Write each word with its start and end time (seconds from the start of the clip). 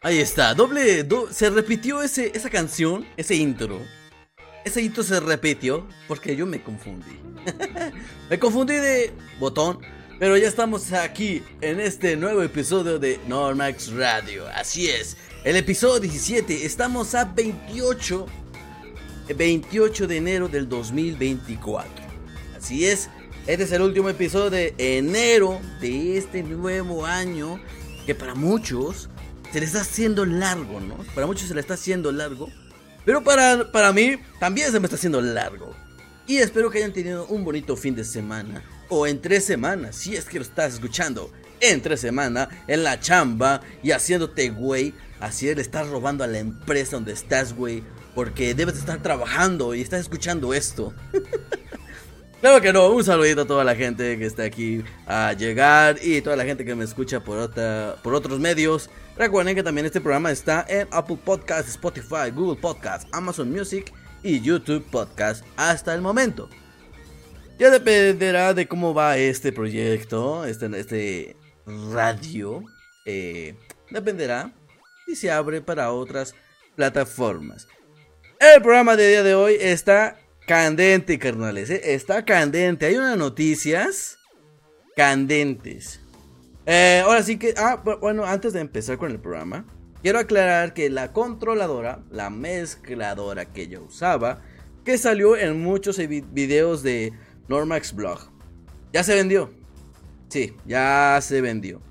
Ahí 0.00 0.20
está, 0.20 0.54
doble, 0.54 1.04
se 1.32 1.50
repitió 1.50 2.02
ese, 2.02 2.30
esa 2.32 2.48
canción, 2.48 3.04
ese 3.16 3.34
intro. 3.34 3.80
Ese 4.64 4.80
intro 4.80 5.02
se 5.02 5.18
repitió 5.18 5.88
porque 6.06 6.36
yo 6.36 6.46
me 6.46 6.62
confundí. 6.62 7.18
me 8.30 8.38
confundí 8.38 8.74
de 8.74 9.10
botón, 9.40 9.80
pero 10.20 10.36
ya 10.36 10.46
estamos 10.46 10.92
aquí 10.92 11.42
en 11.60 11.80
este 11.80 12.14
nuevo 12.14 12.44
episodio 12.44 13.00
de 13.00 13.18
Normax 13.26 13.90
Radio. 13.92 14.46
Así 14.54 14.88
es, 14.88 15.16
el 15.42 15.56
episodio 15.56 15.98
17. 15.98 16.64
Estamos 16.64 17.16
a 17.16 17.24
28, 17.24 18.24
28 19.36 20.06
de 20.06 20.16
enero 20.16 20.46
del 20.48 20.68
2024. 20.68 21.90
Así 22.56 22.86
es, 22.86 23.10
este 23.48 23.64
es 23.64 23.72
el 23.72 23.82
último 23.82 24.08
episodio 24.08 24.50
de 24.50 24.74
enero 24.78 25.60
de 25.80 26.18
este 26.18 26.44
nuevo 26.44 27.04
año 27.04 27.60
que 28.06 28.14
para 28.14 28.36
muchos 28.36 29.10
se 29.52 29.60
le 29.60 29.66
está 29.66 29.80
haciendo 29.80 30.24
largo, 30.24 30.80
¿no? 30.80 30.96
Para 31.14 31.26
muchos 31.26 31.48
se 31.48 31.54
le 31.54 31.60
está 31.60 31.74
haciendo 31.74 32.12
largo. 32.12 32.50
Pero 33.04 33.24
para, 33.24 33.70
para 33.72 33.92
mí 33.92 34.18
también 34.38 34.70
se 34.70 34.80
me 34.80 34.86
está 34.86 34.96
haciendo 34.96 35.20
largo. 35.20 35.74
Y 36.26 36.38
espero 36.38 36.70
que 36.70 36.78
hayan 36.78 36.92
tenido 36.92 37.26
un 37.26 37.44
bonito 37.44 37.76
fin 37.76 37.94
de 37.94 38.04
semana. 38.04 38.62
O 38.90 39.06
en 39.06 39.20
tres 39.20 39.44
semanas, 39.44 39.96
si 39.96 40.14
es 40.16 40.26
que 40.26 40.38
lo 40.38 40.44
estás 40.44 40.74
escuchando. 40.74 41.32
En 41.60 41.80
tres 41.80 42.00
semanas, 42.00 42.48
en 42.66 42.84
la 42.84 43.00
chamba 43.00 43.62
y 43.82 43.92
haciéndote 43.92 44.50
güey. 44.50 44.94
Así 45.20 45.52
le 45.52 45.62
estás 45.62 45.88
robando 45.88 46.22
a 46.22 46.26
la 46.26 46.38
empresa 46.38 46.92
donde 46.96 47.12
estás, 47.12 47.54
güey. 47.54 47.82
Porque 48.14 48.54
debes 48.54 48.76
estar 48.76 49.02
trabajando 49.02 49.74
y 49.74 49.80
estás 49.80 50.00
escuchando 50.00 50.52
esto. 50.52 50.92
Claro 52.40 52.60
que 52.60 52.72
no, 52.72 52.88
un 52.90 53.02
saludito 53.02 53.40
a 53.40 53.46
toda 53.46 53.64
la 53.64 53.74
gente 53.74 54.16
que 54.16 54.24
está 54.24 54.44
aquí 54.44 54.84
a 55.06 55.32
llegar 55.32 55.96
y 56.00 56.20
toda 56.20 56.36
la 56.36 56.44
gente 56.44 56.64
que 56.64 56.76
me 56.76 56.84
escucha 56.84 57.18
por, 57.18 57.36
otra, 57.36 57.96
por 58.00 58.14
otros 58.14 58.38
medios. 58.38 58.88
Recuerden 59.16 59.56
que 59.56 59.62
también 59.64 59.86
este 59.86 60.00
programa 60.00 60.30
está 60.30 60.64
en 60.68 60.86
Apple 60.92 61.18
Podcast, 61.24 61.68
Spotify, 61.68 62.30
Google 62.32 62.60
Podcast, 62.60 63.08
Amazon 63.10 63.50
Music 63.50 63.92
y 64.22 64.40
YouTube 64.40 64.84
Podcast 64.88 65.44
hasta 65.56 65.92
el 65.92 66.00
momento. 66.00 66.48
Ya 67.58 67.70
dependerá 67.70 68.54
de 68.54 68.68
cómo 68.68 68.94
va 68.94 69.18
este 69.18 69.50
proyecto, 69.50 70.44
este, 70.44 70.66
este 70.78 71.36
radio. 71.92 72.62
Eh, 73.04 73.56
dependerá 73.90 74.52
si 75.06 75.16
se 75.16 75.32
abre 75.32 75.60
para 75.60 75.90
otras 75.90 76.36
plataformas. 76.76 77.66
El 78.38 78.62
programa 78.62 78.94
de 78.94 79.08
día 79.08 79.22
de 79.24 79.34
hoy 79.34 79.56
está 79.58 80.16
candente, 80.48 81.18
carnales. 81.18 81.68
¿eh? 81.68 81.80
Está 81.94 82.24
candente. 82.24 82.86
Hay 82.86 82.96
unas 82.96 83.18
noticias 83.18 84.18
candentes. 84.96 86.00
Eh, 86.64 87.02
ahora 87.04 87.22
sí 87.22 87.38
que, 87.38 87.52
ah, 87.56 87.82
bueno, 88.00 88.24
antes 88.24 88.54
de 88.54 88.60
empezar 88.60 88.96
con 88.96 89.10
el 89.10 89.20
programa, 89.20 89.66
quiero 90.02 90.18
aclarar 90.18 90.72
que 90.72 90.88
la 90.88 91.12
controladora, 91.12 92.02
la 92.10 92.30
mezcladora 92.30 93.52
que 93.52 93.68
yo 93.68 93.82
usaba, 93.84 94.42
que 94.84 94.96
salió 94.96 95.36
en 95.36 95.62
muchos 95.62 95.98
videos 95.98 96.82
de 96.82 97.12
Normax 97.48 97.94
Blog, 97.94 98.18
ya 98.90 99.04
se 99.04 99.14
vendió. 99.14 99.50
Sí, 100.30 100.56
ya 100.64 101.18
se 101.20 101.42
vendió. 101.42 101.82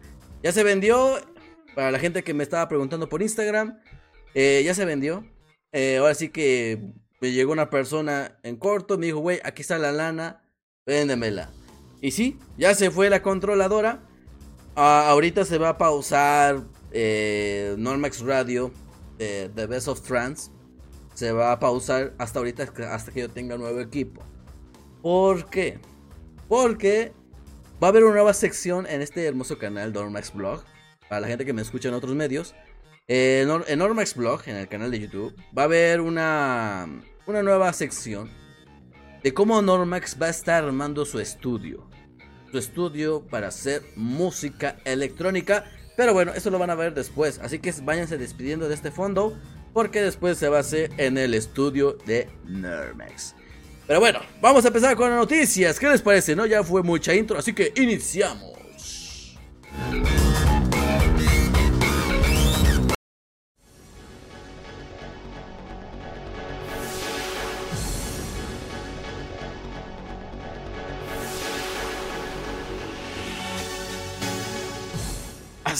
Ya 0.42 0.52
se 0.52 0.64
vendió. 0.64 1.20
Para 1.76 1.92
la 1.92 2.00
gente 2.00 2.24
que 2.24 2.34
me 2.34 2.42
estaba 2.42 2.68
preguntando 2.68 3.08
por 3.08 3.22
Instagram, 3.22 3.78
eh, 4.34 4.64
ya 4.66 4.74
se 4.74 4.84
vendió. 4.84 5.24
Ahora 6.00 6.16
sí 6.16 6.30
que 6.30 6.96
me 7.20 7.32
llegó 7.32 7.52
una 7.52 7.70
persona 7.70 8.38
en 8.44 8.58
corto, 8.58 8.98
me 8.98 9.08
dijo, 9.08 9.20
güey, 9.20 9.40
aquí 9.44 9.62
está 9.62 9.78
la 9.78 9.92
lana, 9.92 10.44
véndemela. 10.86 11.52
Y 12.02 12.12
sí, 12.12 12.38
ya 12.58 12.76
se 12.76 12.92
fue 12.92 13.10
la 13.10 13.24
controladora. 13.24 14.04
Ah, 14.76 15.10
ahorita 15.10 15.46
se 15.46 15.58
va 15.58 15.70
a 15.70 15.78
pausar 15.78 16.64
eh, 16.92 17.76
Normax 17.78 18.22
Radio 18.22 18.72
de 19.18 19.50
The 19.54 19.66
Best 19.66 19.88
of 19.88 20.02
Trans. 20.02 20.52
Se 21.16 21.32
va 21.32 21.52
a 21.52 21.60
pausar 21.60 22.14
hasta 22.20 22.38
ahorita, 22.38 22.72
hasta 22.92 23.12
que 23.12 23.22
yo 23.22 23.30
tenga 23.30 23.58
nuevo 23.58 23.80
equipo. 23.80 24.22
¿Por 25.02 25.50
qué? 25.50 25.80
Porque 26.48 27.14
va 27.82 27.88
a 27.88 27.90
haber 27.90 28.04
una 28.04 28.14
nueva 28.14 28.34
sección 28.34 28.86
en 28.86 29.02
este 29.02 29.26
hermoso 29.26 29.58
canal 29.58 29.92
Normax 29.94 30.34
Blog. 30.34 30.64
Para 31.10 31.22
la 31.22 31.28
gente 31.28 31.46
que 31.46 31.54
me 31.54 31.64
escucha 31.64 31.88
en 31.88 31.96
otros 31.96 32.14
medios. 32.14 32.54
Eh, 33.08 33.48
en 33.68 33.80
Normax 33.80 34.16
Blog, 34.16 34.42
en 34.48 34.58
el 34.58 34.68
canal 34.68 34.92
de 34.92 35.00
YouTube, 35.00 35.36
va 35.58 35.64
a 35.64 35.66
haber 35.66 36.02
una, 36.02 36.88
una 37.26 37.44
nueva 37.44 37.72
sección 37.74 38.30
de 39.24 39.34
cómo 39.34 39.62
Normax 39.62 40.18
va 40.22 40.28
a 40.28 40.30
estar 40.30 40.64
armando 40.64 41.06
su 41.06 41.20
estudio 41.20 41.88
su 42.52 42.58
estudio 42.58 43.22
para 43.22 43.48
hacer 43.48 43.84
música 43.96 44.78
electrónica. 44.86 45.66
Pero 45.96 46.14
bueno, 46.14 46.34
eso 46.34 46.50
lo 46.50 46.60
van 46.60 46.70
a 46.70 46.76
ver 46.76 46.94
después. 46.94 47.40
Así 47.40 47.60
que 47.60 47.74
váyanse 47.84 48.18
despidiendo 48.18 48.68
de 48.68 48.76
este 48.76 48.92
fondo. 48.92 49.38
Porque 49.74 50.02
después 50.02 50.38
se 50.38 50.50
va 50.50 50.58
a 50.58 50.62
hacer 50.62 50.92
en 50.98 51.18
el 51.18 51.34
estudio 51.34 51.98
de 52.06 52.30
Nermex. 52.46 53.36
Pero 53.86 54.00
bueno, 54.00 54.20
vamos 54.42 54.66
a 54.66 54.70
empezar 54.70 54.96
con 54.96 55.10
las 55.10 55.20
noticias. 55.20 55.80
¿Qué 55.80 55.88
les 55.88 56.02
parece? 56.02 56.36
No, 56.36 56.46
ya 56.46 56.64
fue 56.64 56.84
mucha 56.84 57.14
intro, 57.14 57.38
así 57.38 57.54
que 57.54 57.74
iniciamos. 57.76 58.57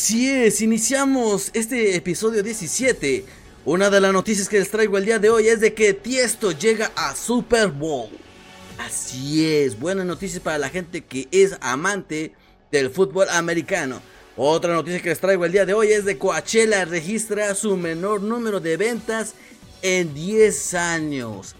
Así 0.08 0.30
es, 0.30 0.62
iniciamos 0.62 1.52
este 1.54 1.98
episodio 1.98 2.42
17. 2.42 3.26
Una 3.66 3.90
de 3.90 4.00
las 4.00 4.14
noticias 4.14 4.48
que 4.48 4.58
les 4.58 4.72
traigo 4.72 4.98
el 4.98 5.04
día 5.04 5.20
de 5.20 5.30
hoy 5.30 5.50
es 5.50 5.60
de 5.60 5.74
que 5.74 5.94
Tiesto 5.94 6.54
llega 6.54 6.94
a 6.96 7.14
Super 7.14 7.68
Bowl. 7.68 8.08
Así 8.78 9.46
es, 9.46 9.78
buenas 9.78 10.06
noticias 10.06 10.42
para 10.42 10.60
la 10.60 10.70
gente 10.70 11.02
que 11.02 11.28
es 11.32 11.58
amante 11.60 12.32
del 12.72 12.90
fútbol 12.90 13.28
americano. 13.32 14.02
Otra 14.38 14.74
noticia 14.74 15.02
que 15.02 15.10
les 15.10 15.20
traigo 15.20 15.44
el 15.44 15.52
día 15.52 15.66
de 15.66 15.74
hoy 15.74 15.92
es 15.92 16.06
de 16.06 16.18
Coachella 16.18 16.86
registra 16.86 17.54
su 17.54 17.76
menor 17.76 18.22
número 18.22 18.62
de 18.62 18.78
ventas 18.78 19.34
en 19.82 20.14
10 20.14 20.74
años. 20.76 21.54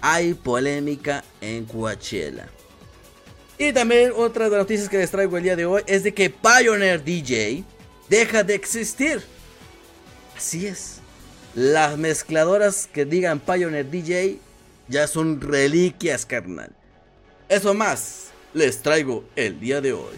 Hay 0.00 0.34
polémica 0.34 1.24
en 1.40 1.64
Coachella. 1.64 2.48
Y 3.64 3.72
también 3.72 4.12
otra 4.16 4.46
de 4.46 4.50
las 4.50 4.58
noticias 4.58 4.88
que 4.88 4.98
les 4.98 5.12
traigo 5.12 5.36
el 5.36 5.44
día 5.44 5.54
de 5.54 5.64
hoy 5.66 5.82
es 5.86 6.02
de 6.02 6.12
que 6.12 6.28
Pioneer 6.30 7.04
DJ 7.04 7.62
deja 8.08 8.42
de 8.42 8.56
existir. 8.56 9.22
Así 10.36 10.66
es. 10.66 10.98
Las 11.54 11.96
mezcladoras 11.96 12.88
que 12.92 13.04
digan 13.04 13.38
Pioneer 13.38 13.88
DJ 13.88 14.40
ya 14.88 15.06
son 15.06 15.40
reliquias, 15.40 16.26
carnal. 16.26 16.72
Eso 17.48 17.72
más 17.72 18.32
les 18.52 18.82
traigo 18.82 19.22
el 19.36 19.60
día 19.60 19.80
de 19.80 19.92
hoy. 19.92 20.16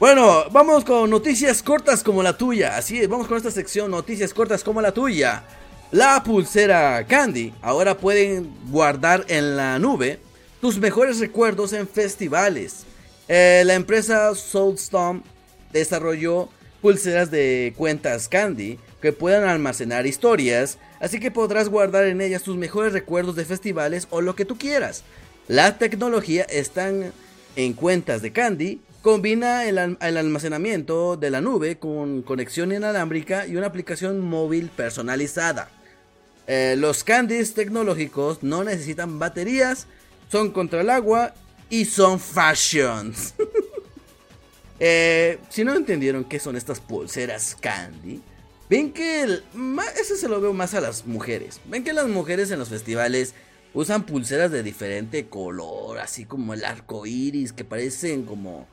Bueno, 0.00 0.50
vamos 0.50 0.84
con 0.84 1.08
noticias 1.08 1.62
cortas 1.62 2.02
como 2.02 2.20
la 2.20 2.36
tuya. 2.36 2.76
Así 2.76 2.98
es, 2.98 3.08
vamos 3.08 3.28
con 3.28 3.36
esta 3.36 3.52
sección, 3.52 3.92
noticias 3.92 4.34
cortas 4.34 4.64
como 4.64 4.82
la 4.82 4.90
tuya. 4.90 5.44
La 5.92 6.22
pulsera 6.24 7.06
Candy 7.06 7.52
ahora 7.62 7.96
pueden 7.96 8.52
guardar 8.70 9.24
en 9.28 9.56
la 9.56 9.78
nube 9.78 10.18
tus 10.60 10.78
mejores 10.78 11.20
recuerdos 11.20 11.72
en 11.72 11.86
festivales. 11.86 12.84
Eh, 13.28 13.62
la 13.64 13.74
empresa 13.74 14.34
Soulstorm 14.34 15.22
desarrolló 15.72 16.48
pulseras 16.82 17.30
de 17.30 17.74
cuentas 17.76 18.28
Candy 18.28 18.78
que 19.00 19.12
puedan 19.12 19.44
almacenar 19.48 20.06
historias, 20.06 20.78
así 21.00 21.20
que 21.20 21.30
podrás 21.30 21.68
guardar 21.68 22.04
en 22.06 22.20
ellas 22.20 22.42
tus 22.42 22.56
mejores 22.56 22.92
recuerdos 22.92 23.36
de 23.36 23.44
festivales 23.44 24.08
o 24.10 24.20
lo 24.20 24.34
que 24.34 24.44
tú 24.44 24.58
quieras. 24.58 25.04
La 25.46 25.78
tecnología 25.78 26.44
está 26.44 26.90
en 27.56 27.72
cuentas 27.74 28.22
de 28.22 28.32
Candy, 28.32 28.80
combina 29.04 29.66
el, 29.66 29.98
el 30.00 30.16
almacenamiento 30.16 31.18
de 31.18 31.28
la 31.28 31.42
nube 31.42 31.76
con 31.76 32.22
conexión 32.22 32.72
inalámbrica 32.72 33.46
y 33.46 33.54
una 33.54 33.66
aplicación 33.66 34.18
móvil 34.20 34.70
personalizada. 34.70 35.68
Eh, 36.46 36.74
los 36.78 37.04
candies 37.04 37.52
tecnológicos 37.52 38.42
no 38.42 38.64
necesitan 38.64 39.18
baterías, 39.18 39.88
son 40.32 40.52
contra 40.52 40.80
el 40.80 40.88
agua 40.88 41.34
y 41.68 41.84
son 41.84 42.18
fashions. 42.18 43.34
Eh, 44.80 45.38
si 45.50 45.64
no 45.64 45.72
entendieron 45.76 46.24
qué 46.24 46.40
son 46.40 46.56
estas 46.56 46.80
pulseras 46.80 47.56
candy, 47.58 48.20
ven 48.68 48.92
que 48.92 49.22
eso 49.22 50.16
se 50.16 50.28
lo 50.28 50.40
veo 50.40 50.52
más 50.52 50.74
a 50.74 50.80
las 50.80 51.06
mujeres. 51.06 51.60
Ven 51.66 51.84
que 51.84 51.92
las 51.92 52.08
mujeres 52.08 52.50
en 52.50 52.58
los 52.58 52.70
festivales 52.70 53.34
usan 53.72 54.04
pulseras 54.04 54.50
de 54.50 54.64
diferente 54.64 55.26
color, 55.28 56.00
así 56.00 56.24
como 56.24 56.54
el 56.54 56.64
arco 56.64 57.06
iris, 57.06 57.52
que 57.52 57.64
parecen 57.64 58.24
como, 58.24 58.66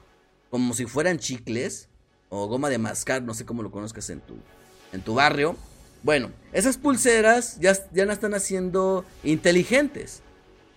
como 0.52 0.76
si 0.76 0.86
fueran 0.86 1.18
chicles 1.18 1.88
o 2.30 2.48
goma 2.48 2.70
de 2.70 2.78
mascar, 2.78 3.24
no 3.24 3.34
sé 3.34 3.46
cómo 3.46 3.64
lo 3.64 3.72
conozcas 3.72 4.10
en 4.12 4.20
tu, 4.20 4.36
en 4.94 5.02
tu 5.02 5.16
barrio. 5.16 5.56
Bueno, 6.04 6.32
esas 6.54 6.78
pulseras 6.78 7.60
ya, 7.60 7.74
ya 7.92 8.04
están 8.04 8.36
haciendo 8.36 9.06
inteligentes. 9.24 10.22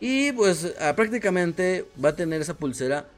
Y 0.01 0.33
pues 0.33 0.75
ah, 0.81 0.95
prácticamente 0.97 1.87
va 2.03 2.11
a 2.11 2.17
tener 2.17 2.41
esa 2.41 2.55
pulsera 2.55 3.09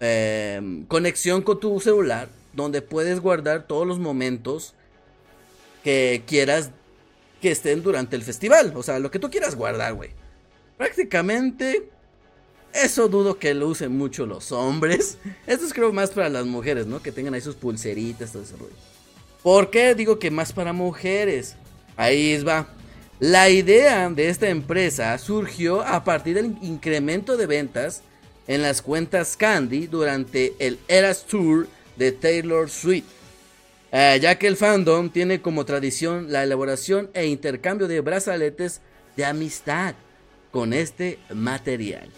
em, 0.00 0.84
conexión 0.86 1.42
con 1.42 1.60
tu 1.60 1.78
celular 1.80 2.28
donde 2.52 2.82
puedes 2.82 3.20
guardar 3.20 3.66
todos 3.66 3.86
los 3.86 3.98
momentos 3.98 4.74
que 5.84 6.22
quieras 6.26 6.70
que 7.40 7.50
estén 7.50 7.82
durante 7.82 8.16
el 8.16 8.22
festival. 8.22 8.72
O 8.76 8.82
sea, 8.82 8.98
lo 8.98 9.10
que 9.10 9.18
tú 9.18 9.30
quieras 9.30 9.54
guardar, 9.54 9.94
güey. 9.94 10.10
Prácticamente, 10.76 11.90
eso 12.72 13.08
dudo 13.08 13.38
que 13.38 13.54
lo 13.54 13.68
usen 13.68 13.96
mucho 13.96 14.26
los 14.26 14.52
hombres. 14.52 15.18
Esto 15.46 15.66
es 15.66 15.72
creo 15.72 15.92
más 15.92 16.10
para 16.10 16.28
las 16.28 16.46
mujeres, 16.46 16.86
¿no? 16.86 17.02
Que 17.02 17.12
tengan 17.12 17.34
ahí 17.34 17.40
sus 17.40 17.54
pulseritas, 17.54 18.32
todo 18.32 18.42
ese 18.42 18.56
rollo. 18.56 18.72
¿Por 19.42 19.70
qué 19.70 19.94
digo 19.94 20.18
que 20.18 20.30
más 20.30 20.52
para 20.52 20.72
mujeres? 20.72 21.56
Ahí 21.96 22.40
va. 22.42 22.68
La 23.18 23.50
idea 23.50 24.08
de 24.08 24.28
esta 24.28 24.48
empresa 24.48 25.16
surgió 25.18 25.82
a 25.82 26.02
partir 26.04 26.34
del 26.34 26.56
incremento 26.62 27.36
de 27.36 27.46
ventas 27.46 28.02
en 28.46 28.62
las 28.62 28.82
cuentas 28.82 29.36
Candy 29.36 29.86
durante 29.86 30.54
el 30.58 30.78
Eras 30.88 31.24
Tour 31.24 31.68
de 31.96 32.12
Taylor 32.12 32.68
Swift, 32.68 33.04
eh, 33.92 34.18
ya 34.20 34.38
que 34.38 34.46
el 34.46 34.56
fandom 34.56 35.10
tiene 35.10 35.40
como 35.40 35.64
tradición 35.64 36.32
la 36.32 36.42
elaboración 36.42 37.10
e 37.14 37.26
intercambio 37.26 37.86
de 37.86 38.00
brazaletes 38.00 38.80
de 39.16 39.24
amistad 39.24 39.94
con 40.50 40.72
este 40.72 41.18
material. 41.32 42.08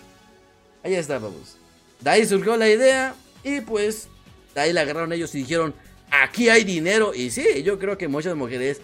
Ahí 0.84 0.94
está, 0.94 1.18
vamos. 1.18 1.56
De 2.00 2.10
ahí 2.10 2.26
surgió 2.26 2.56
la 2.56 2.68
idea 2.68 3.14
y 3.42 3.62
pues 3.62 4.08
de 4.54 4.60
ahí 4.60 4.72
la 4.72 4.82
agarraron 4.82 5.12
ellos 5.12 5.34
y 5.34 5.38
dijeron, 5.38 5.74
aquí 6.10 6.50
hay 6.50 6.62
dinero. 6.62 7.14
Y 7.14 7.30
sí, 7.30 7.62
yo 7.62 7.78
creo 7.78 7.96
que 7.96 8.06
muchas 8.06 8.36
mujeres 8.36 8.80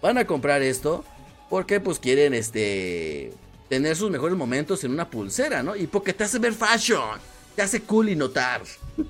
van 0.00 0.16
a 0.16 0.26
comprar 0.26 0.62
esto 0.62 1.04
porque 1.48 1.80
pues 1.80 1.98
quieren 1.98 2.32
este 2.32 3.32
tener 3.68 3.96
sus 3.96 4.10
mejores 4.10 4.36
momentos 4.36 4.82
en 4.84 4.92
una 4.92 5.10
pulsera, 5.10 5.62
¿no? 5.62 5.76
Y 5.76 5.86
porque 5.86 6.12
te 6.12 6.24
hace 6.24 6.38
ver 6.38 6.54
fashion, 6.54 7.18
te 7.56 7.62
hace 7.62 7.82
cool 7.82 8.08
y 8.08 8.16
notar. 8.16 8.62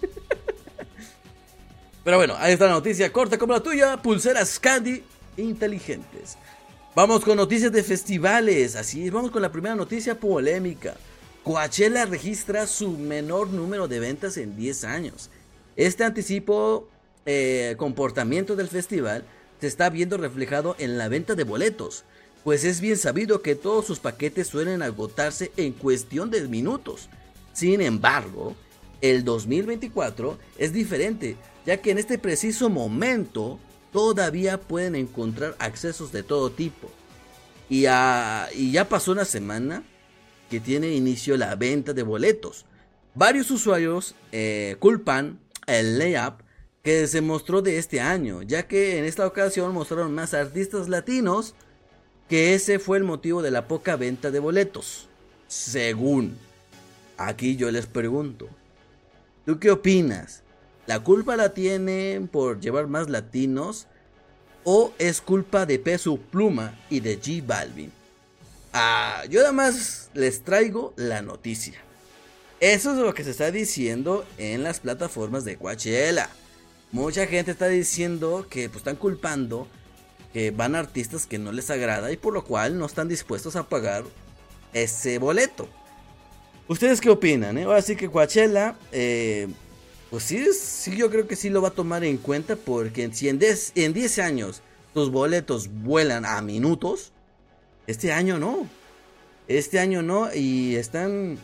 Pero 2.05 2.17
bueno, 2.17 2.35
ahí 2.39 2.55
está 2.55 2.67
la 2.67 2.73
noticia 2.73 3.13
corta 3.13 3.39
como 3.39 3.53
la 3.53 3.61
tuya, 3.61 3.99
pulseras 3.99 4.59
Candy 4.59 5.03
inteligentes. 5.37 6.39
Vamos 6.95 7.25
con 7.25 7.37
noticias 7.37 7.71
de 7.71 7.83
festivales, 7.83 8.77
así 8.77 9.07
es, 9.07 9.13
vamos 9.13 9.31
con 9.31 9.43
la 9.43 9.53
primera 9.53 9.75
noticia 9.75 10.19
polémica. 10.19 10.95
Coachella 11.45 12.05
registra 12.05 12.67
su 12.67 12.91
menor 12.91 13.49
número 13.49 13.89
de 13.89 14.01
ventas 14.01 14.37
en 14.37 14.57
10 14.57 14.85
años. 14.85 15.31
Este 15.77 16.05
anticipo 16.05 16.89
eh, 17.25 17.75
comportamiento 17.79 18.57
del 18.57 18.69
festival 18.69 19.25
se 19.61 19.67
está 19.67 19.89
viendo 19.89 20.17
reflejado 20.17 20.77
en 20.79 20.99
la 20.99 21.09
venta 21.09 21.35
de 21.35 21.45
boletos, 21.45 22.05
pues 22.45 22.65
es 22.65 22.81
bien 22.81 22.97
sabido 22.97 23.43
que 23.43 23.55
todos 23.55 23.87
sus 23.87 23.99
paquetes 23.99 24.49
suelen 24.49 24.83
agotarse 24.83 25.53
en 25.57 25.73
cuestión 25.73 26.31
de 26.31 26.47
minutos. 26.49 27.09
Sin 27.53 27.81
embargo, 27.81 28.55
el 29.01 29.25
2024 29.25 30.39
es 30.59 30.73
diferente, 30.73 31.37
ya 31.67 31.79
que 31.79 31.91
en 31.91 31.99
este 31.99 32.19
preciso 32.19 32.71
momento 32.71 33.59
todavía 33.93 34.61
pueden 34.61 34.95
encontrar 34.95 35.57
accesos 35.59 36.13
de 36.13 36.23
todo 36.23 36.51
tipo. 36.51 36.91
Y, 37.69 37.83
ya 37.83 38.87
pasó 38.89 39.13
una 39.13 39.25
semana 39.25 39.83
que 40.51 40.61
tiene 40.61 40.93
inicio 40.93 41.37
la 41.37 41.55
venta 41.55 41.95
de 41.95 42.03
boletos. 42.03 42.67
Varios 43.15 43.51
usuarios 43.51 44.15
eh, 44.33 44.77
culpan 44.79 45.39
el 45.67 45.99
layup 45.99 46.43
que 46.83 47.07
se 47.07 47.21
mostró 47.21 47.63
de 47.63 47.79
este 47.79 48.01
año, 48.01 48.43
ya 48.43 48.67
que 48.67 48.99
en 48.99 49.05
esta 49.05 49.27
ocasión 49.27 49.73
mostraron 49.73 50.15
más 50.15 50.35
artistas 50.35 50.89
latinos 50.89 51.55
que 52.29 52.55
ese 52.55 52.79
fue 52.79 52.99
el 52.99 53.05
motivo 53.05 53.43
de 53.43 53.51
la 53.51 53.69
poca 53.69 53.97
venta 53.97 54.31
de 54.31 54.39
boletos. 54.39 55.09
Según. 55.49 56.37
Aquí 57.17 57.57
yo 57.57 57.71
les 57.71 57.87
pregunto, 57.87 58.49
¿tú 59.45 59.59
qué 59.59 59.71
opinas? 59.71 60.43
¿La 60.87 61.01
culpa 61.01 61.37
la 61.37 61.53
tienen 61.53 62.29
por 62.29 62.61
llevar 62.61 62.87
más 62.87 63.11
latinos? 63.11 63.87
¿O 64.65 64.93
es 64.99 65.21
culpa 65.21 65.67
de 65.67 65.79
Peso 65.79 66.17
Pluma 66.17 66.79
y 66.89 67.01
de 67.01 67.21
G 67.21 67.47
Balvin? 67.47 67.93
Ah, 68.73 69.25
yo 69.29 69.41
además 69.41 70.11
les 70.15 70.43
traigo 70.43 70.93
la 70.97 71.23
noticia. 71.23 71.75
Eso 72.61 72.93
es 72.93 72.99
lo 72.99 73.15
que 73.15 73.25
se 73.25 73.31
está 73.31 73.51
diciendo 73.51 74.25
en 74.39 74.63
las 74.63 74.81
plataformas 74.81 75.45
de 75.45 75.57
Coachella. 75.57 76.29
Mucha 76.93 77.27
gente 77.27 77.51
está 77.53 77.69
diciendo 77.69 78.47
que 78.49 78.69
pues, 78.69 78.79
están 78.79 78.97
culpando 78.97 79.67
que 80.33 80.51
van 80.51 80.75
artistas 80.75 81.27
que 81.27 81.39
no 81.39 81.53
les 81.53 81.71
agrada 81.71 82.13
y 82.13 82.17
por 82.17 82.33
lo 82.33 82.45
cual 82.45 82.79
no 82.79 82.87
están 82.87 83.09
dispuestos 83.09 83.57
a 83.57 83.69
pagar 83.69 84.05
ese 84.73 85.19
boleto. 85.19 85.69
¿Ustedes 86.69 87.01
qué 87.01 87.11
opinan? 87.11 87.59
Eh? 87.59 87.65
Ahora 87.65 87.83
sí 87.83 87.97
que 87.97 88.09
Coachella, 88.09 88.77
eh, 88.93 89.49
pues 90.09 90.23
sí, 90.25 90.45
sí, 90.53 90.97
yo 90.97 91.11
creo 91.11 91.27
que 91.27 91.35
sí 91.35 91.51
lo 91.51 91.63
va 91.63 91.69
a 91.69 91.73
tomar 91.73 92.05
en 92.05 92.17
cuenta 92.17 92.55
porque 92.55 93.11
si 93.13 93.29
en 93.29 93.41
10, 93.41 93.73
en 93.75 93.93
10 93.93 94.19
años 94.21 94.63
tus 94.95 95.11
boletos 95.11 95.69
vuelan 95.69 96.25
a 96.25 96.41
minutos, 96.43 97.13
este 97.91 98.13
año 98.13 98.39
no. 98.39 98.67
Este 99.49 99.81
año 99.81 100.03
no 100.03 100.33
y 100.33 100.77
están 100.77 101.39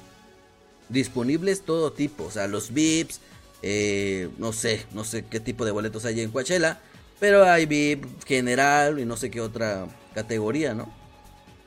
disponibles 0.89 1.63
todo 1.63 1.93
tipo, 1.93 2.25
o 2.25 2.31
sea, 2.31 2.47
los 2.47 2.73
VIPs, 2.73 3.21
eh, 3.63 4.29
no 4.39 4.53
sé, 4.53 4.87
no 4.93 5.03
sé 5.03 5.25
qué 5.25 5.41
tipo 5.41 5.65
de 5.65 5.73
boletos 5.73 6.05
hay 6.05 6.21
en 6.21 6.31
Coachella. 6.31 6.81
Pero 7.19 7.45
hay 7.45 7.65
VIP 7.65 8.05
general 8.27 9.01
y 9.01 9.07
no 9.07 9.17
sé 9.17 9.31
qué 9.31 9.41
otra 9.41 9.87
categoría, 10.15 10.75
¿no? 10.75 10.93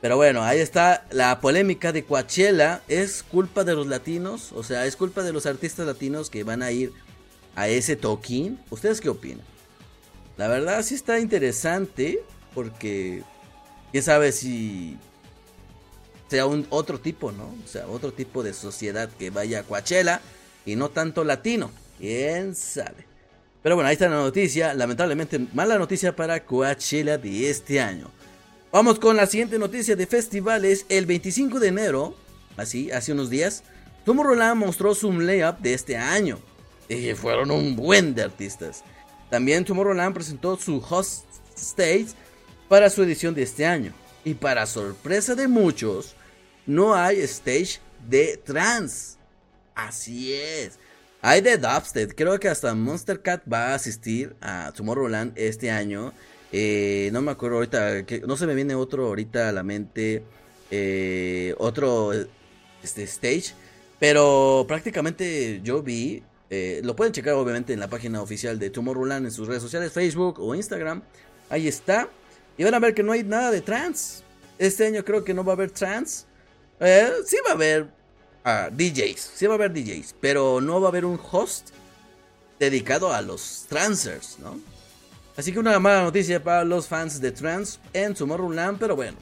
Pero 0.00 0.16
bueno, 0.16 0.42
ahí 0.42 0.60
está 0.60 1.04
la 1.10 1.40
polémica 1.40 1.92
de 1.92 2.04
Coachella. 2.04 2.82
¿Es 2.88 3.22
culpa 3.24 3.64
de 3.64 3.74
los 3.74 3.86
latinos? 3.88 4.52
O 4.52 4.62
sea, 4.62 4.86
¿es 4.86 4.96
culpa 4.96 5.22
de 5.22 5.32
los 5.32 5.46
artistas 5.46 5.86
latinos 5.86 6.30
que 6.30 6.44
van 6.44 6.62
a 6.62 6.70
ir 6.70 6.92
a 7.56 7.68
ese 7.68 7.96
toquín? 7.96 8.60
¿Ustedes 8.70 9.00
qué 9.00 9.08
opinan? 9.08 9.44
La 10.36 10.46
verdad 10.48 10.82
sí 10.84 10.94
está 10.94 11.18
interesante 11.18 12.22
porque 12.54 13.24
quién 13.90 14.02
sabe 14.02 14.32
si 14.32 14.96
sea 16.28 16.46
un 16.46 16.66
otro 16.70 17.00
tipo, 17.00 17.32
¿no? 17.32 17.44
O 17.64 17.68
sea, 17.68 17.86
otro 17.88 18.12
tipo 18.12 18.42
de 18.42 18.52
sociedad 18.52 19.08
que 19.18 19.30
vaya 19.30 19.60
a 19.60 19.62
Coachella 19.64 20.20
y 20.64 20.76
no 20.76 20.90
tanto 20.90 21.24
latino. 21.24 21.70
¿Quién 21.98 22.54
sabe? 22.54 23.04
Pero 23.62 23.74
bueno, 23.74 23.88
ahí 23.88 23.94
está 23.94 24.08
la 24.08 24.16
noticia. 24.16 24.72
Lamentablemente, 24.72 25.38
mala 25.52 25.76
noticia 25.76 26.14
para 26.14 26.44
Coachella 26.44 27.18
de 27.18 27.50
este 27.50 27.80
año. 27.80 28.10
Vamos 28.72 29.00
con 29.00 29.16
la 29.16 29.26
siguiente 29.26 29.58
noticia 29.58 29.96
de 29.96 30.06
festivales. 30.06 30.86
El 30.88 31.06
25 31.06 31.58
de 31.58 31.68
enero, 31.68 32.14
así, 32.56 32.90
hace 32.92 33.12
unos 33.12 33.28
días, 33.28 33.64
Tomorrowland 34.04 34.56
mostró 34.56 34.94
su 34.94 35.12
layup 35.12 35.58
de 35.58 35.74
este 35.74 35.96
año. 35.96 36.38
Y 36.88 37.12
fueron 37.14 37.50
un 37.50 37.76
buen 37.76 38.14
de 38.14 38.22
artistas. 38.22 38.84
También 39.28 39.64
Tomorrowland 39.64 40.14
presentó 40.14 40.56
su 40.56 40.78
host 40.88 41.24
stage 41.56 42.06
para 42.70 42.88
su 42.88 43.02
edición 43.02 43.34
de 43.34 43.42
este 43.42 43.66
año. 43.66 43.92
Y 44.24 44.34
para 44.34 44.64
sorpresa 44.64 45.34
de 45.34 45.48
muchos, 45.48 46.14
no 46.66 46.94
hay 46.94 47.20
stage 47.22 47.80
de 48.08 48.36
trans. 48.36 49.18
Así 49.74 50.32
es. 50.32 50.78
Hay 51.20 51.40
de 51.40 51.58
dubstep, 51.58 52.14
creo 52.14 52.38
que 52.38 52.48
hasta 52.48 52.72
Monster 52.72 53.20
Cat 53.22 53.42
va 53.52 53.70
a 53.70 53.74
asistir 53.74 54.36
a 54.40 54.72
Tomorrowland 54.72 55.32
este 55.34 55.72
año. 55.72 56.12
Eh, 56.52 57.10
no 57.12 57.22
me 57.22 57.32
acuerdo 57.32 57.56
ahorita, 57.56 58.04
no 58.24 58.36
se 58.36 58.46
me 58.46 58.54
viene 58.54 58.76
otro 58.76 59.08
ahorita 59.08 59.48
a 59.48 59.52
la 59.52 59.64
mente, 59.64 60.22
eh, 60.70 61.56
otro 61.58 62.12
este, 62.84 63.02
stage. 63.02 63.52
Pero 63.98 64.64
prácticamente 64.68 65.60
yo 65.64 65.82
vi, 65.82 66.22
eh, 66.50 66.80
lo 66.84 66.94
pueden 66.94 67.12
checar 67.12 67.34
obviamente 67.34 67.72
en 67.72 67.80
la 67.80 67.88
página 67.88 68.22
oficial 68.22 68.60
de 68.60 68.70
Tomorrowland 68.70 69.26
en 69.26 69.32
sus 69.32 69.48
redes 69.48 69.62
sociales, 69.62 69.92
Facebook 69.92 70.38
o 70.38 70.54
Instagram. 70.54 71.02
Ahí 71.48 71.66
está. 71.66 72.08
Y 72.56 72.64
van 72.64 72.74
a 72.74 72.78
ver 72.78 72.94
que 72.94 73.02
no 73.02 73.12
hay 73.12 73.22
nada 73.22 73.50
de 73.50 73.60
trans. 73.60 74.22
Este 74.58 74.86
año 74.86 75.04
creo 75.04 75.24
que 75.24 75.34
no 75.34 75.44
va 75.44 75.52
a 75.52 75.56
haber 75.56 75.70
trans. 75.70 76.26
sí 77.26 77.36
va 77.46 77.50
a 77.50 77.54
haber 77.54 77.88
a 78.44 78.70
DJs. 78.70 79.32
Sí 79.34 79.46
va 79.46 79.54
a 79.54 79.56
haber 79.56 79.72
DJs, 79.72 80.14
pero 80.20 80.60
no 80.60 80.80
va 80.80 80.88
a 80.88 80.90
haber 80.90 81.04
un 81.04 81.18
host 81.30 81.70
dedicado 82.58 83.12
a 83.12 83.22
los 83.22 83.66
transers, 83.68 84.38
¿no? 84.38 84.58
Así 85.36 85.52
que 85.52 85.58
una 85.58 85.78
mala 85.78 86.02
noticia 86.02 86.42
para 86.42 86.64
los 86.64 86.86
fans 86.86 87.20
de 87.20 87.32
trans 87.32 87.80
en 87.92 88.14
Tomorrowland, 88.14 88.78
pero 88.78 88.94
bueno. 88.96 89.16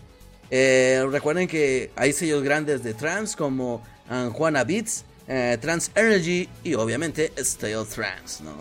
Eh, 0.50 1.06
recuerden 1.10 1.46
que 1.46 1.90
hay 1.94 2.12
sellos 2.12 2.42
grandes 2.42 2.82
de 2.82 2.94
trans 2.94 3.36
como 3.36 3.84
Juana 4.32 4.64
Beats, 4.64 5.04
eh, 5.28 5.58
Trans 5.60 5.90
Energy 5.94 6.48
y 6.64 6.74
obviamente 6.74 7.32
Style 7.36 7.84
Trans, 7.84 8.40
¿no? 8.40 8.54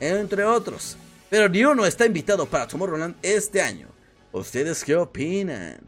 Entre 0.00 0.44
otros. 0.44 0.96
Pero 1.28 1.48
ni 1.48 1.62
uno 1.64 1.84
está 1.84 2.06
invitado 2.06 2.46
para 2.46 2.66
Tomorrowland 2.66 3.16
este 3.22 3.60
año. 3.60 3.88
¿Ustedes 4.36 4.84
qué 4.84 4.94
opinan? 4.94 5.78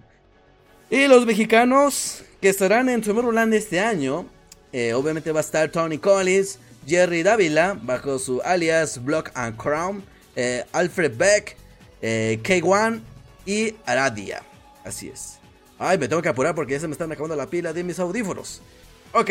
Y 0.89 1.07
los 1.07 1.27
mexicanos 1.27 2.23
que 2.41 2.49
estarán 2.49 2.89
en 2.89 3.03
Tomorrowland 3.03 3.53
este 3.53 3.79
año, 3.79 4.25
eh, 4.73 4.95
obviamente 4.95 5.33
va 5.33 5.41
a 5.41 5.43
estar 5.43 5.71
Tony 5.71 5.99
Collins, 5.99 6.59
Jerry 6.87 7.23
Davila, 7.23 7.79
bajo 7.83 8.19
su 8.19 8.41
alias 8.41 9.05
Block 9.05 9.31
and 9.35 9.59
Crown, 9.59 10.03
eh, 10.35 10.65
Alfred 10.73 11.15
Beck, 11.15 11.59
eh, 12.01 12.41
K1 12.43 13.03
y 13.45 13.75
Aradia. 13.85 14.43
Así 14.83 15.09
es. 15.09 15.39
Ay, 15.79 15.99
me 15.99 16.09
tengo 16.09 16.23
que 16.23 16.31
apurar 16.31 16.55
porque 16.55 16.73
ya 16.73 16.81
se 16.81 16.89
me 16.89 16.93
están 16.93 17.13
acabando 17.13 17.37
la 17.37 17.49
pila 17.49 17.75
de 17.75 17.85
mis 17.85 17.99
audífonos. 17.99 18.63
Ok. 19.13 19.31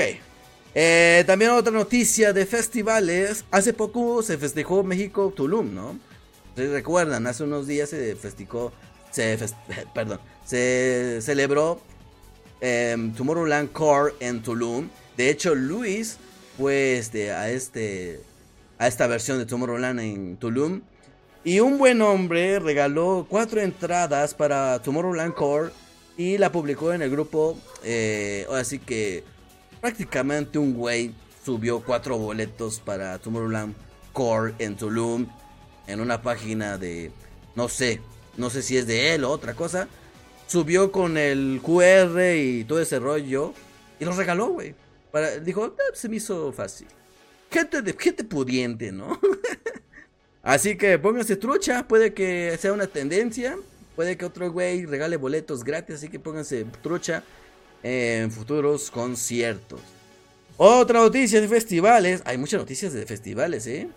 También 1.25 1.51
otra 1.51 1.73
noticia 1.73 2.33
de 2.33 2.45
festivales. 2.45 3.45
Hace 3.49 3.73
poco 3.73 4.21
se 4.21 4.37
festejó 4.37 4.83
México 4.83 5.33
Tulum, 5.35 5.73
¿no? 5.73 5.97
Si 6.57 6.65
recuerdan, 6.65 7.27
hace 7.27 7.43
unos 7.43 7.67
días 7.67 7.91
se 7.91 8.15
festejó, 8.15 8.73
se 9.11 9.37
perdón, 9.93 10.19
se 10.45 11.19
celebró 11.21 11.81
em, 12.61 13.13
Tomorrowland 13.13 13.71
Core 13.71 14.13
en 14.19 14.41
Tulum. 14.41 14.89
De 15.15 15.29
hecho, 15.29 15.55
Luis 15.55 16.17
fue 16.57 16.97
este, 16.97 17.31
a, 17.31 17.49
este, 17.49 18.21
a 18.77 18.87
esta 18.87 19.07
versión 19.07 19.37
de 19.37 19.45
Tomorrowland 19.45 19.99
en 19.99 20.37
Tulum. 20.37 20.81
Y 21.43 21.59
un 21.59 21.77
buen 21.77 22.01
hombre 22.01 22.59
regaló 22.59 23.25
cuatro 23.29 23.61
entradas 23.61 24.33
para 24.33 24.81
Tomorrowland 24.81 25.33
Core 25.33 25.71
y 26.17 26.37
la 26.37 26.51
publicó 26.51 26.91
en 26.93 27.01
el 27.01 27.09
grupo. 27.09 27.57
Eh, 27.83 28.45
así 28.51 28.79
que 28.79 29.23
prácticamente 29.79 30.59
un 30.59 30.73
güey 30.73 31.13
subió 31.45 31.81
cuatro 31.81 32.17
boletos 32.17 32.79
para 32.79 33.17
Tomorrowland 33.19 33.75
Core 34.11 34.53
en 34.59 34.75
Tulum 34.75 35.27
en 35.87 36.01
una 36.01 36.21
página 36.21 36.77
de 36.77 37.11
no 37.57 37.67
sé, 37.67 38.01
no 38.37 38.49
sé 38.49 38.61
si 38.61 38.77
es 38.77 38.87
de 38.87 39.13
él 39.13 39.23
o 39.23 39.31
otra 39.31 39.53
cosa. 39.53 39.87
Subió 40.47 40.91
con 40.91 41.17
el 41.17 41.59
QR 41.61 42.35
y 42.35 42.63
todo 42.63 42.79
ese 42.79 42.99
rollo 42.99 43.53
y 43.99 44.05
los 44.05 44.15
regaló, 44.15 44.47
güey. 44.47 44.75
dijo, 45.43 45.65
ah, 45.65 45.83
se 45.93 46.07
me 46.07 46.17
hizo 46.17 46.53
fácil. 46.53 46.87
Gente, 47.51 47.81
de, 47.81 47.93
gente 47.97 48.23
pudiente, 48.23 48.91
¿no? 48.91 49.19
Así 50.43 50.77
que 50.77 50.97
pónganse 50.97 51.35
trucha, 51.35 51.87
puede 51.87 52.13
que 52.13 52.57
sea 52.59 52.71
una 52.71 52.87
tendencia. 52.87 53.57
Puede 53.97 54.15
que 54.15 54.25
otro 54.25 54.49
güey 54.51 54.85
regale 54.85 55.17
boletos 55.17 55.63
gratis, 55.63 55.95
así 55.95 56.07
que 56.07 56.19
pónganse 56.19 56.65
trucha 56.83 57.23
en 57.81 58.31
futuros 58.31 58.91
conciertos. 58.91 59.81
Otra 60.55 60.99
noticia 60.99 61.41
de 61.41 61.47
festivales. 61.47 62.21
Hay 62.23 62.37
muchas 62.37 62.59
noticias 62.59 62.93
de 62.93 63.07
festivales, 63.07 63.65
¿eh? 63.65 63.89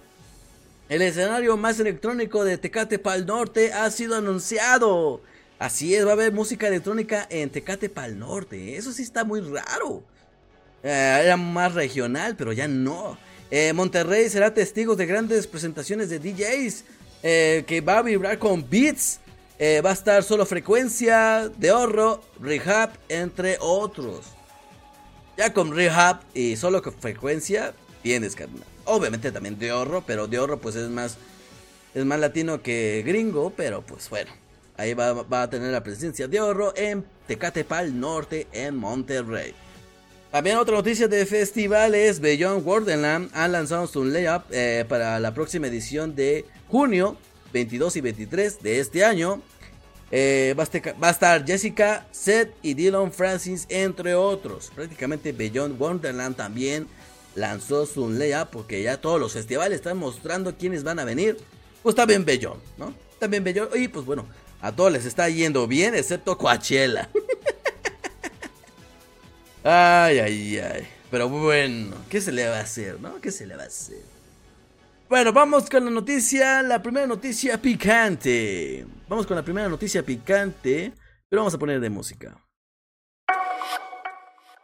El 0.90 1.02
escenario 1.02 1.56
más 1.56 1.78
electrónico 1.78 2.42
de 2.42 2.58
Tecate 2.58 2.98
Pal 2.98 3.24
Norte 3.24 3.72
ha 3.72 3.88
sido 3.92 4.16
anunciado. 4.16 5.20
Así 5.60 5.94
es, 5.94 6.04
va 6.04 6.10
a 6.10 6.12
haber 6.14 6.32
música 6.32 6.66
electrónica 6.66 7.28
en 7.30 7.48
Tecate 7.48 7.88
Pal 7.88 8.18
Norte. 8.18 8.76
Eso 8.76 8.90
sí 8.92 9.04
está 9.04 9.22
muy 9.22 9.40
raro. 9.40 10.02
Eh, 10.82 11.20
era 11.22 11.36
más 11.36 11.74
regional, 11.74 12.34
pero 12.34 12.52
ya 12.52 12.66
no. 12.66 13.16
Eh, 13.52 13.72
Monterrey 13.72 14.28
será 14.28 14.52
testigo 14.52 14.96
de 14.96 15.06
grandes 15.06 15.46
presentaciones 15.46 16.10
de 16.10 16.18
DJs 16.18 16.84
eh, 17.22 17.62
que 17.68 17.80
va 17.80 17.98
a 17.98 18.02
vibrar 18.02 18.40
con 18.40 18.68
beats. 18.68 19.20
Va 19.84 19.90
a 19.90 19.92
estar 19.92 20.24
solo 20.24 20.44
frecuencia, 20.44 21.48
de 21.56 21.70
ahorro, 21.70 22.20
rehab, 22.40 22.90
entre 23.08 23.58
otros. 23.60 24.26
Ya 25.36 25.52
con 25.52 25.72
rehab 25.72 26.20
y 26.34 26.56
solo 26.56 26.82
con 26.82 26.94
frecuencia, 26.94 27.74
tienes 28.02 28.34
carnal. 28.34 28.64
Obviamente 28.90 29.30
también 29.30 29.58
de 29.58 29.70
ahorro, 29.70 30.02
pero 30.06 30.26
de 30.26 30.36
ahorro 30.36 30.58
pues 30.58 30.74
es 30.74 30.88
más, 30.88 31.16
es 31.94 32.04
más 32.04 32.18
latino 32.18 32.60
que 32.60 33.02
gringo, 33.06 33.52
pero 33.56 33.82
pues 33.82 34.10
bueno. 34.10 34.30
Ahí 34.76 34.94
va, 34.94 35.12
va 35.12 35.42
a 35.42 35.50
tener 35.50 35.70
la 35.70 35.82
presencia 35.82 36.26
de 36.26 36.38
ahorro 36.38 36.72
en 36.74 37.04
Tecatepal 37.26 38.00
Norte, 38.00 38.46
en 38.52 38.76
Monterrey. 38.76 39.54
También 40.30 40.56
otra 40.56 40.76
noticia 40.76 41.06
de 41.06 41.26
festivales, 41.26 42.20
Beyond 42.20 42.66
Wonderland 42.66 43.30
ha 43.34 43.46
lanzado 43.48 43.86
su 43.86 44.04
layup 44.04 44.44
eh, 44.50 44.84
para 44.88 45.18
la 45.18 45.34
próxima 45.34 45.66
edición 45.66 46.14
de 46.14 46.44
junio 46.68 47.16
22 47.52 47.96
y 47.96 48.00
23 48.00 48.62
de 48.62 48.80
este 48.80 49.04
año. 49.04 49.42
Eh, 50.12 50.54
va, 50.58 50.64
a 51.06 51.10
estar 51.10 51.46
Jessica, 51.46 52.06
Seth 52.10 52.52
y 52.62 52.74
Dylan 52.74 53.12
Francis, 53.12 53.66
entre 53.68 54.14
otros. 54.14 54.70
Prácticamente 54.74 55.32
Beyond 55.32 55.80
Wonderland 55.80 56.36
también 56.36 56.88
lanzó 57.34 57.86
su 57.86 58.10
layup 58.10 58.50
porque 58.50 58.82
ya 58.82 59.00
todos 59.00 59.20
los 59.20 59.32
festivales 59.32 59.76
están 59.76 59.98
mostrando 59.98 60.56
quiénes 60.56 60.84
van 60.84 60.98
a 60.98 61.04
venir. 61.04 61.36
Pues 61.82 61.94
también 61.94 62.24
Beyond, 62.24 62.60
¿no? 62.76 62.94
También 63.18 63.44
Beyond. 63.44 63.76
Y 63.76 63.88
pues 63.88 64.04
bueno, 64.04 64.26
a 64.60 64.72
todos 64.72 64.92
les 64.92 65.04
está 65.04 65.28
yendo 65.28 65.66
bien, 65.66 65.94
excepto 65.94 66.36
Coachella. 66.36 67.08
Ay, 69.62 70.18
ay, 70.18 70.58
ay. 70.58 70.88
Pero 71.10 71.28
bueno, 71.28 71.94
¿qué 72.08 72.22
se 72.22 72.32
le 72.32 72.48
va 72.48 72.56
a 72.56 72.62
hacer, 72.62 72.98
no? 72.98 73.20
¿Qué 73.20 73.30
se 73.30 73.46
le 73.46 73.56
va 73.56 73.64
a 73.64 73.66
hacer? 73.66 74.00
Bueno, 75.06 75.32
vamos 75.32 75.68
con 75.68 75.84
la 75.84 75.90
noticia, 75.90 76.62
la 76.62 76.80
primera 76.80 77.06
noticia 77.06 77.60
picante. 77.60 78.86
Vamos 79.08 79.26
con 79.26 79.36
la 79.36 79.42
primera 79.42 79.68
noticia 79.68 80.02
picante, 80.02 80.92
pero 81.28 81.42
vamos 81.42 81.52
a 81.52 81.58
poner 81.58 81.80
de 81.80 81.90
música. 81.90 82.40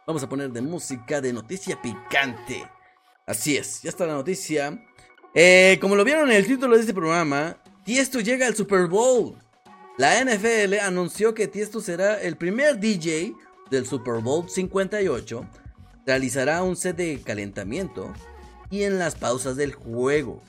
Vamos 0.07 0.23
a 0.23 0.29
poner 0.29 0.51
de 0.51 0.61
música 0.61 1.21
de 1.21 1.33
noticia 1.33 1.79
picante. 1.81 2.67
Así 3.25 3.57
es, 3.57 3.81
ya 3.83 3.89
está 3.89 4.07
la 4.07 4.13
noticia. 4.13 4.83
Eh, 5.35 5.77
como 5.79 5.95
lo 5.95 6.05
vieron 6.05 6.31
en 6.31 6.37
el 6.37 6.47
título 6.47 6.75
de 6.75 6.81
este 6.81 6.93
programa, 6.93 7.57
Tiesto 7.83 8.21
llega 8.21 8.47
al 8.47 8.55
Super 8.55 8.87
Bowl. 8.87 9.37
La 9.97 10.23
NFL 10.23 10.79
anunció 10.81 11.33
que 11.33 11.47
Tiesto 11.47 11.81
será 11.81 12.21
el 12.21 12.37
primer 12.37 12.79
DJ 12.79 13.35
del 13.69 13.85
Super 13.85 14.21
Bowl 14.21 14.49
58 14.49 15.45
realizará 16.07 16.63
un 16.63 16.77
set 16.77 16.95
de 16.95 17.21
calentamiento 17.21 18.13
y 18.71 18.83
en 18.83 18.97
las 18.97 19.15
pausas 19.15 19.57
del 19.57 19.73
juego. 19.73 20.41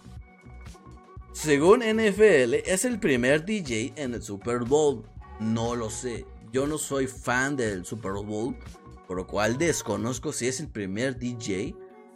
Según 1.32 1.80
NFL, 1.80 2.54
es 2.64 2.84
el 2.84 3.00
primer 3.00 3.44
DJ 3.44 3.92
en 3.96 4.14
el 4.14 4.22
Super 4.22 4.60
Bowl. 4.60 5.04
No 5.40 5.74
lo 5.74 5.90
sé. 5.90 6.24
Yo 6.52 6.66
no 6.66 6.78
soy 6.78 7.08
fan 7.08 7.56
del 7.56 7.84
Super 7.84 8.12
Bowl, 8.12 8.56
por 9.08 9.16
lo 9.16 9.26
cual 9.26 9.56
desconozco 9.56 10.32
si 10.32 10.46
es 10.46 10.60
el 10.60 10.68
primer 10.68 11.18
DJ. 11.18 11.74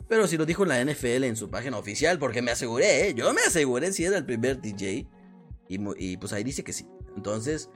Pero 0.08 0.26
si 0.26 0.36
lo 0.36 0.44
dijo 0.44 0.66
la 0.66 0.84
NFL 0.84 1.24
en 1.24 1.36
su 1.36 1.50
página 1.50 1.78
oficial, 1.78 2.18
porque 2.18 2.42
me 2.42 2.50
aseguré, 2.50 3.08
¿eh? 3.08 3.14
yo 3.14 3.32
me 3.32 3.40
aseguré 3.40 3.92
si 3.92 4.04
era 4.04 4.18
el 4.18 4.26
primer 4.26 4.60
DJ. 4.60 5.08
Y, 5.68 6.16
pues 6.18 6.34
ahí 6.34 6.44
dice 6.44 6.62
que 6.62 6.74
sí. 6.74 6.86
Entonces, 7.16 7.70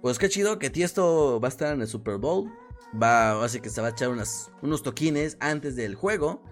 pues 0.00 0.20
qué 0.20 0.28
chido 0.28 0.60
que 0.60 0.70
Tiesto 0.70 1.40
va 1.40 1.48
a 1.48 1.50
estar 1.50 1.74
en 1.74 1.80
el 1.80 1.88
Super 1.88 2.18
Bowl 2.18 2.52
va, 3.00 3.44
así 3.44 3.60
que 3.60 3.68
se 3.68 3.80
va 3.80 3.88
a 3.88 3.90
echar 3.90 4.10
unos 4.10 4.82
toquines 4.84 5.36
antes 5.40 5.74
del 5.74 5.96
juego 5.96 6.44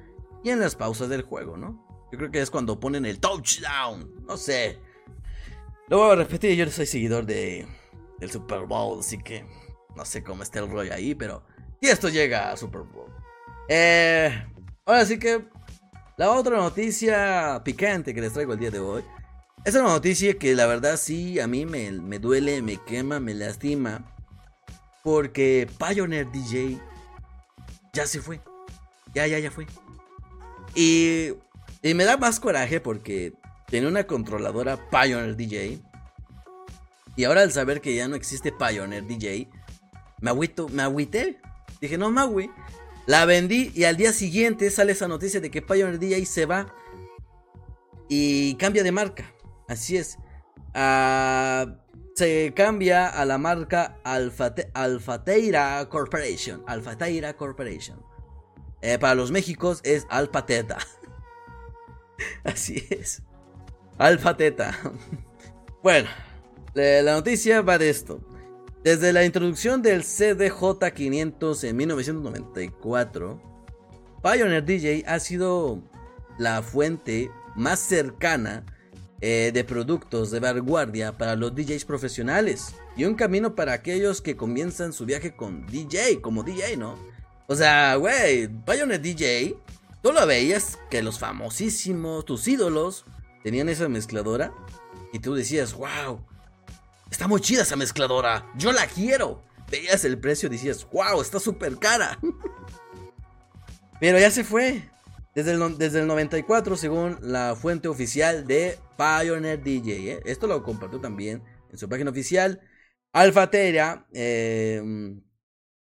y 0.43 0.51
en 0.51 0.59
las 0.59 0.75
pausas 0.75 1.09
del 1.09 1.23
juego, 1.23 1.57
¿no? 1.57 1.87
Yo 2.11 2.19
creo 2.19 2.31
que 2.33 2.41
es 2.41 2.51
cuando 2.51 2.81
ponen 2.81 3.07
el 3.07 3.21
touchdown, 3.21 4.25
no 4.27 4.37
sé. 4.37 4.81
Lo 5.89 5.99
voy 5.99 6.13
a 6.13 6.17
repetir, 6.17 6.57
yo 6.57 6.65
no 6.65 6.73
soy 6.73 6.87
seguidor 6.87 7.25
de, 7.25 7.69
del 8.19 8.31
Super 8.33 8.67
Bowl, 8.67 8.99
así 8.99 9.19
que 9.19 9.45
no 9.95 10.05
sé 10.05 10.25
cómo 10.25 10.43
está 10.43 10.59
el 10.59 10.71
rollo 10.71 10.93
ahí, 10.93 11.15
pero... 11.15 11.45
Y 11.81 11.89
esto 11.89 12.09
llega 12.09 12.53
a 12.53 12.57
Super 12.57 12.83
Bowl. 12.83 13.11
Eh, 13.69 14.45
ahora 14.85 15.07
sí 15.07 15.19
que 15.19 15.45
la 16.19 16.31
otra 16.31 16.59
noticia 16.59 17.63
picante 17.65 18.13
que 18.13 18.21
les 18.21 18.33
traigo 18.33 18.53
el 18.53 18.59
día 18.59 18.71
de 18.71 18.81
hoy 18.81 19.03
es 19.65 19.75
una 19.75 19.85
noticia 19.85 20.39
que 20.39 20.55
la 20.55 20.67
verdad 20.67 20.97
sí 20.97 21.41
a 21.41 21.47
mí 21.47 21.65
me, 21.65 21.91
me 21.93 22.19
duele, 22.19 22.61
me 22.63 22.77
quema, 22.77 23.21
me 23.21 23.35
lastima. 23.35 24.15
Porque 25.03 25.67
Pioneer 25.79 26.31
DJ 26.31 26.79
ya 27.95 28.07
se 28.07 28.21
fue. 28.21 28.41
Ya, 29.15 29.27
ya, 29.27 29.39
ya 29.39 29.51
fue. 29.51 29.67
Y, 30.75 31.33
y 31.83 31.95
me 31.95 32.05
da 32.05 32.19
más 32.19 32.41
coraje 32.41 32.81
porque 32.81 33.33
tenía 33.69 33.89
una 33.89 34.05
controladora 34.07 34.79
Pioneer 34.91 35.37
DJ. 35.37 35.81
Y 37.17 37.25
ahora 37.25 37.41
al 37.43 37.53
saber 37.53 37.81
que 37.81 37.95
ya 37.95 38.09
no 38.09 38.17
existe 38.17 38.53
Pioneer 38.53 39.07
DJ, 39.07 39.49
me 40.21 40.31
agüito, 40.31 40.69
me 40.69 40.83
agüité. 40.83 41.41
Dije, 41.81 41.99
no 41.99 42.11
me 42.11 42.51
La 43.07 43.25
vendí 43.25 43.73
y 43.75 43.85
al 43.85 43.97
día 43.97 44.13
siguiente 44.13 44.71
sale 44.71 44.93
esa 44.93 45.09
noticia 45.09 45.41
de 45.41 45.51
que 45.51 45.63
Pioneer 45.63 45.99
DJ 45.99 46.27
se 46.27 46.47
va 46.47 46.75
y 48.09 48.55
cambia 48.57 48.83
de 48.83 48.93
marca. 48.93 49.33
Así 49.69 49.97
es. 49.97 50.19
Ah 50.75 51.67
se 52.21 52.53
cambia 52.55 53.09
a 53.09 53.25
la 53.25 53.39
marca 53.39 53.99
Alfateira 54.05 55.89
Corporation. 55.89 56.63
Alfateira 56.67 57.35
Corporation. 57.35 58.05
Eh, 58.83 58.99
para 58.99 59.15
los 59.15 59.31
Méxicos 59.31 59.81
es 59.85 60.07
Alpateta. 60.11 60.77
Así 62.45 62.87
es. 62.91 63.23
Alfateta. 63.97 64.79
bueno, 65.83 66.11
la 66.75 67.15
noticia 67.15 67.63
va 67.63 67.79
de 67.79 67.89
esto. 67.89 68.21
Desde 68.83 69.13
la 69.13 69.27
introducción 69.27 69.83
del 69.83 70.05
CDJ500 70.05 71.65
en 71.65 71.77
1994, 71.77 73.43
Pioneer 74.23 74.65
DJ 74.65 75.05
ha 75.07 75.21
sido 75.21 75.83
la 76.39 76.63
fuente 76.63 77.31
más 77.57 77.79
cercana 77.79 78.65
eh, 79.21 79.51
de 79.53 79.65
productos 79.65 80.31
de 80.31 80.41
vanguardia 80.41 81.19
para 81.19 81.37
los 81.37 81.55
DJs 81.55 81.85
profesionales 81.85 82.75
y 82.97 83.05
un 83.05 83.17
camino 83.17 83.55
para 83.55 83.75
aquellos 83.75 84.23
que 84.23 84.39
comienzan 84.39 84.95
su 84.95 85.05
viaje 85.05 85.37
con 85.37 85.67
DJ, 85.67 86.23
como 86.23 86.43
DJ, 86.43 86.79
¿no? 86.79 86.97
O 87.49 87.55
sea, 87.55 87.97
güey, 87.97 88.49
Pioneer 88.49 89.03
DJ, 89.03 89.57
tú 90.03 90.11
lo 90.11 90.27
veías 90.27 90.79
que 90.89 91.03
los 91.03 91.19
famosísimos, 91.19 92.25
tus 92.25 92.49
ídolos, 92.49 93.05
tenían 93.43 93.69
esa 93.69 93.91
mezcladora 93.91 94.55
y 95.13 95.19
tú 95.19 95.35
decías, 95.35 95.75
wow, 95.75 96.25
está 97.11 97.29
muy 97.29 97.41
chida 97.41 97.63
esa 97.63 97.77
mezcladora, 97.77 98.51
yo 98.57 98.73
la 98.73 98.87
quiero. 98.87 99.45
Veías 99.71 100.05
el 100.05 100.19
precio 100.19 100.49
y 100.49 100.53
decías, 100.53 100.87
wow, 100.91 101.21
está 101.21 101.39
súper 101.39 101.77
cara. 101.79 102.19
Pero 104.01 104.19
ya 104.19 104.31
se 104.31 104.45
fue. 104.45 104.89
Desde 105.35 105.53
el, 105.53 105.79
desde 105.79 106.01
el 106.01 106.09
94, 106.09 106.77
según 106.77 107.19
la 107.23 107.55
fuente 107.55 107.87
oficial 107.87 108.47
de 108.47 108.79
Pioneer 108.97 109.63
DJ. 109.63 110.13
¿eh? 110.13 110.21
Esto 110.25 110.49
lo 110.49 110.63
compartió 110.65 111.01
también 111.01 111.45
en 111.71 111.79
su 111.79 111.89
página 111.89 112.11
oficial. 112.11 112.61
Alphatera 113.13 114.07
eh, 114.13 114.83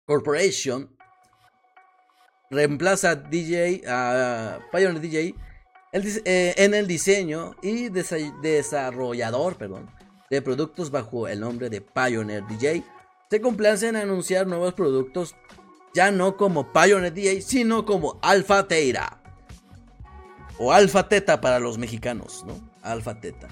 Corporation 0.06 0.94
reemplaza 2.50 3.16
DJ 3.16 3.82
a 3.86 4.60
Pioneer 4.72 5.00
DJ 5.00 5.34
eh, 5.92 6.54
en 6.56 6.74
el 6.74 6.86
diseño 6.86 7.54
y 7.62 7.88
desarrollador 7.88 9.56
perdón, 9.56 9.90
de 10.34 10.42
productos 10.42 10.90
bajo 10.90 11.28
el 11.28 11.40
nombre 11.40 11.70
de 11.70 11.80
Pioneer 11.80 12.46
DJ. 12.46 12.84
Se 13.30 13.40
complace 13.40 13.88
en 13.88 13.96
anunciar 13.96 14.46
nuevos 14.46 14.74
productos 14.74 15.34
ya 15.94 16.10
no 16.10 16.36
como 16.36 16.72
Pioneer 16.72 17.14
DJ, 17.14 17.40
sino 17.40 17.84
como 17.84 18.18
Alpha 18.22 18.66
Teira. 18.66 19.20
O 20.58 20.72
Alpha 20.72 21.08
Teta 21.08 21.40
para 21.40 21.58
los 21.58 21.78
mexicanos, 21.78 22.44
¿no? 22.46 22.54
Alpha 22.82 23.20
Teta. 23.20 23.48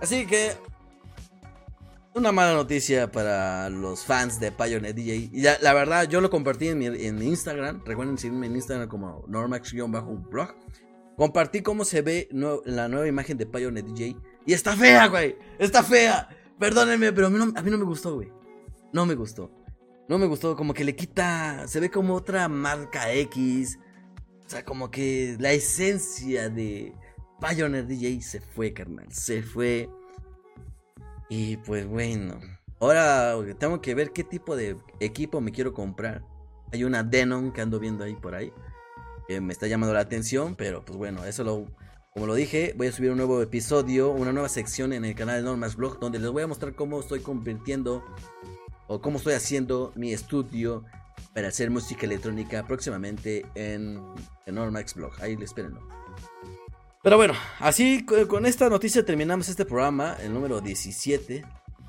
Así 0.00 0.26
que 0.26 0.52
una 2.14 2.32
mala 2.32 2.54
noticia 2.54 3.10
para 3.10 3.70
los 3.70 4.04
fans 4.04 4.38
de 4.38 4.52
Pioneer 4.52 4.94
DJ. 4.94 5.30
La, 5.60 5.72
verdad, 5.72 6.08
yo 6.08 6.20
lo 6.20 6.30
compartí 6.30 6.68
en 6.68 6.78
mi, 6.78 6.86
en 6.86 7.22
Instagram. 7.22 7.82
Recuerden 7.84 8.18
seguirme 8.18 8.46
en 8.46 8.56
Instagram 8.56 8.88
como 8.88 9.24
Normax-blog. 9.28 10.54
Compartí 11.16 11.62
cómo 11.62 11.84
se 11.84 12.02
ve 12.02 12.28
la 12.64 12.88
nueva 12.88 13.06
imagen 13.06 13.38
de 13.38 13.46
Pioneer 13.46 13.84
DJ. 13.84 14.16
Y 14.46 14.52
está 14.52 14.76
fea, 14.76 15.08
güey. 15.08 15.36
Está 15.58 15.82
fea. 15.82 16.28
Perdónenme, 16.58 17.12
pero 17.12 17.26
a 17.26 17.30
mí 17.30 17.38
no, 17.38 17.78
me 17.78 17.84
gustó, 17.84 18.14
güey. 18.14 18.32
No 18.92 19.06
me 19.06 19.14
gustó. 19.14 19.50
No 20.08 20.18
me 20.18 20.26
gustó. 20.26 20.56
Como 20.56 20.74
que 20.74 20.84
le 20.84 20.96
quita. 20.96 21.66
Se 21.68 21.80
ve 21.80 21.90
como 21.90 22.14
otra 22.14 22.48
marca 22.48 23.12
X. 23.12 23.78
O 24.46 24.50
sea, 24.50 24.64
como 24.64 24.90
que 24.90 25.36
la 25.38 25.52
esencia 25.52 26.48
de 26.48 26.92
Pioneer 27.40 27.86
DJ 27.86 28.20
se 28.20 28.40
fue, 28.40 28.72
carnal. 28.72 29.12
Se 29.12 29.42
fue. 29.42 29.88
Y 31.28 31.56
pues 31.58 31.86
bueno, 31.86 32.38
ahora 32.78 33.34
tengo 33.58 33.80
que 33.80 33.94
ver 33.94 34.12
qué 34.12 34.22
tipo 34.22 34.54
de 34.54 34.76
equipo 35.00 35.40
me 35.40 35.52
quiero 35.52 35.72
comprar. 35.72 36.22
Hay 36.72 36.84
una 36.84 37.02
Denon 37.02 37.52
que 37.52 37.60
ando 37.60 37.78
viendo 37.80 38.04
ahí 38.04 38.14
por 38.14 38.34
ahí. 38.34 38.52
Que 39.26 39.40
me 39.40 39.52
está 39.52 39.66
llamando 39.66 39.94
la 39.94 40.00
atención, 40.00 40.56
pero 40.56 40.84
pues 40.84 40.98
bueno, 40.98 41.24
eso 41.24 41.42
lo... 41.44 41.66
Como 42.12 42.26
lo 42.26 42.34
dije, 42.34 42.74
voy 42.76 42.88
a 42.88 42.92
subir 42.92 43.10
un 43.10 43.16
nuevo 43.16 43.40
episodio, 43.40 44.10
una 44.10 44.32
nueva 44.32 44.50
sección 44.50 44.92
en 44.92 45.06
el 45.06 45.14
canal 45.14 45.36
de 45.36 45.42
Normas 45.44 45.76
Blog, 45.76 45.98
donde 45.98 46.18
les 46.18 46.30
voy 46.30 46.42
a 46.42 46.46
mostrar 46.46 46.74
cómo 46.74 47.00
estoy 47.00 47.20
convirtiendo 47.20 48.04
o 48.86 49.00
cómo 49.00 49.16
estoy 49.16 49.32
haciendo 49.32 49.92
mi 49.96 50.12
estudio 50.12 50.84
para 51.34 51.48
hacer 51.48 51.70
música 51.70 52.04
electrónica 52.04 52.66
próximamente 52.66 53.46
en, 53.54 54.02
Normax 54.46 54.94
Blog. 54.94 55.12
Ahí 55.22 55.38
espérenlo. 55.40 55.80
Pero 57.02 57.16
bueno, 57.16 57.32
así 57.58 58.04
con 58.04 58.44
esta 58.44 58.68
noticia 58.68 59.02
terminamos 59.06 59.48
este 59.48 59.64
programa, 59.64 60.18
el 60.22 60.34
número 60.34 60.60
17. 60.60 61.42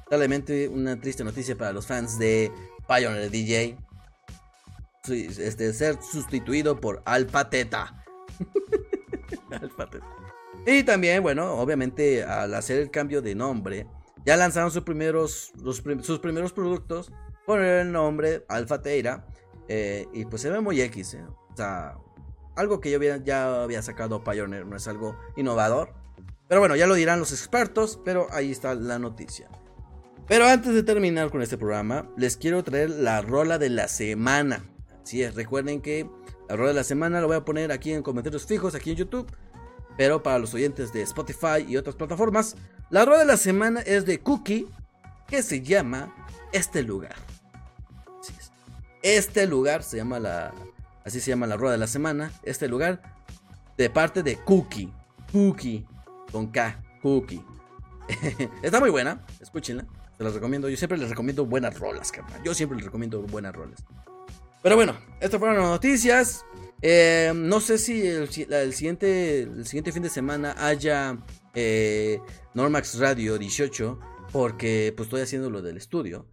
Talmente 0.09 0.69
una 0.69 1.01
triste 1.01 1.25
noticia 1.25 1.57
para 1.57 1.73
los 1.73 1.85
fans 1.85 2.17
de 2.17 2.49
Pioneer 2.87 3.29
DJ. 3.29 3.77
Este, 5.09 5.73
ser 5.73 6.01
sustituido 6.01 6.79
por 6.79 7.03
Y 10.65 10.83
también, 10.83 11.21
bueno, 11.21 11.53
obviamente 11.55 12.23
al 12.23 12.53
hacer 12.53 12.79
el 12.79 12.89
cambio 12.89 13.21
de 13.21 13.35
nombre, 13.35 13.87
ya 14.25 14.37
lanzaron 14.37 14.71
sus 14.71 14.83
primeros, 14.83 15.51
sus 16.01 16.19
primeros 16.19 16.53
productos 16.53 17.11
con 17.45 17.61
el 17.61 17.91
nombre 17.91 18.45
Alpha 18.47 18.81
Teira. 18.81 19.27
Eh, 19.67 20.07
y 20.13 20.25
pues 20.25 20.41
se 20.41 20.49
ve 20.49 20.61
muy 20.61 20.79
X. 20.81 21.15
Eh. 21.15 21.25
O 21.25 21.55
sea, 21.55 21.97
algo 22.55 22.79
que 22.79 22.91
yo 22.91 22.99
ya 23.01 23.63
había 23.63 23.81
sacado 23.81 24.23
Pioneer, 24.23 24.65
no 24.65 24.75
es 24.75 24.87
algo 24.87 25.17
innovador. 25.35 25.93
Pero 26.47 26.61
bueno, 26.61 26.75
ya 26.75 26.87
lo 26.87 26.93
dirán 26.95 27.19
los 27.19 27.31
expertos, 27.31 27.99
pero 28.03 28.27
ahí 28.31 28.51
está 28.51 28.75
la 28.75 28.99
noticia. 28.99 29.49
Pero 30.27 30.45
antes 30.45 30.73
de 30.73 30.83
terminar 30.83 31.31
con 31.31 31.41
este 31.41 31.57
programa, 31.57 32.09
les 32.15 32.37
quiero 32.37 32.63
traer 32.63 32.89
la 32.89 33.21
rola 33.21 33.57
de 33.57 33.69
la 33.69 33.87
semana. 33.87 34.63
Así 35.01 35.21
es, 35.21 35.35
recuerden 35.35 35.81
que 35.81 36.09
la 36.49 36.55
rola 36.55 36.69
de 36.69 36.75
la 36.75 36.83
semana 36.83 37.21
lo 37.21 37.27
voy 37.27 37.37
a 37.37 37.45
poner 37.45 37.71
aquí 37.71 37.93
en 37.93 38.03
comentarios 38.03 38.45
fijos, 38.45 38.75
aquí 38.75 38.91
en 38.91 38.97
YouTube. 38.97 39.27
Pero 39.97 40.23
para 40.23 40.39
los 40.39 40.53
oyentes 40.53 40.91
de 40.91 41.01
Spotify 41.03 41.65
y 41.67 41.77
otras 41.77 41.95
plataformas, 41.95 42.55
la 42.89 43.05
rola 43.05 43.19
de 43.19 43.25
la 43.25 43.37
semana 43.37 43.81
es 43.81 44.05
de 44.05 44.19
Cookie, 44.19 44.67
que 45.27 45.43
se 45.43 45.61
llama 45.61 46.13
Este 46.51 46.81
lugar. 46.81 47.15
Este 49.03 49.45
lugar 49.45 49.83
se 49.83 49.97
llama 49.97 50.17
la, 50.17 50.53
Así 51.03 51.19
se 51.19 51.31
llama 51.31 51.47
la 51.47 51.57
rueda 51.57 51.73
de 51.73 51.77
la 51.77 51.87
semana. 51.87 52.31
Este 52.43 52.67
lugar 52.67 53.01
de 53.77 53.89
parte 53.89 54.23
de 54.23 54.37
Cookie. 54.37 54.91
Cookie. 55.31 55.85
Con 56.31 56.47
K. 56.47 56.81
Cookie. 57.01 57.43
Está 58.63 58.79
muy 58.79 58.89
buena. 58.89 59.21
Escúchenla. 59.41 59.85
Se 60.17 60.23
las 60.23 60.33
recomiendo. 60.33 60.69
Yo 60.69 60.77
siempre 60.77 60.97
les 60.97 61.09
recomiendo 61.09 61.45
buenas 61.45 61.77
rolas, 61.77 62.11
carnal. 62.11 62.41
Yo 62.43 62.53
siempre 62.53 62.77
les 62.77 62.85
recomiendo 62.85 63.21
buenas 63.23 63.53
rolas. 63.53 63.83
Pero 64.63 64.77
bueno, 64.77 64.95
estas 65.19 65.39
fueron 65.39 65.57
las 65.57 65.69
noticias. 65.69 66.45
Eh, 66.81 67.33
no 67.35 67.59
sé 67.59 67.77
si 67.77 68.07
el, 68.07 68.29
siguiente, 68.29 69.41
el 69.41 69.67
siguiente 69.67 69.91
fin 69.91 70.03
de 70.03 70.09
semana 70.09 70.55
haya 70.57 71.17
eh, 71.53 72.21
Normax 72.53 72.97
Radio 72.97 73.37
18. 73.37 73.99
Porque 74.31 74.93
pues 74.95 75.07
estoy 75.07 75.21
haciendo 75.21 75.49
lo 75.49 75.61
del 75.61 75.75
estudio. 75.75 76.27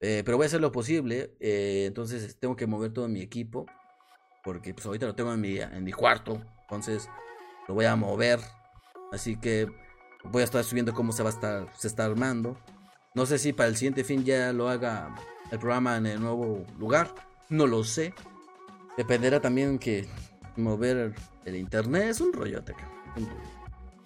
Eh, 0.00 0.22
pero 0.24 0.38
voy 0.38 0.44
a 0.44 0.46
hacer 0.46 0.62
lo 0.62 0.72
posible. 0.72 1.36
entonces 1.40 2.36
tengo 2.40 2.56
que 2.56 2.66
mover 2.66 2.92
todo 2.94 3.06
mi 3.06 3.20
equipo. 3.20 3.66
Porque 4.42 4.72
pues 4.72 4.86
ahorita 4.86 5.04
lo 5.06 5.14
tengo 5.14 5.34
en 5.34 5.42
mi, 5.42 5.58
en 5.58 5.84
mi 5.84 5.92
cuarto. 5.92 6.42
Entonces 6.62 7.10
lo 7.68 7.74
voy 7.74 7.84
a 7.84 7.96
mover. 7.96 8.40
Así 9.12 9.36
que 9.38 9.68
voy 10.24 10.40
a 10.40 10.44
estar 10.46 10.64
subiendo 10.64 10.94
cómo 10.94 11.12
se 11.12 11.22
va 11.22 11.28
a 11.28 11.32
estar, 11.32 11.68
se 11.76 11.88
está 11.88 12.06
armando. 12.06 12.56
No 13.14 13.26
sé 13.26 13.38
si 13.38 13.52
para 13.52 13.68
el 13.68 13.76
siguiente 13.76 14.04
fin 14.04 14.24
ya 14.24 14.54
lo 14.54 14.70
haga 14.70 15.14
el 15.50 15.58
programa 15.58 15.98
en 15.98 16.06
el 16.06 16.20
nuevo 16.20 16.64
lugar. 16.78 17.14
No 17.48 17.66
lo 17.66 17.84
sé. 17.84 18.14
Dependerá 18.96 19.40
también 19.40 19.78
que 19.78 20.06
mover 20.56 21.14
el 21.44 21.56
internet 21.56 22.04
es 22.10 22.20
un 22.20 22.32
rollote. 22.32 22.74